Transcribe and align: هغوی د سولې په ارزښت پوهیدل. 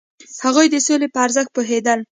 هغوی 0.45 0.67
د 0.71 0.75
سولې 0.85 1.07
په 1.13 1.19
ارزښت 1.25 1.49
پوهیدل. 1.55 1.99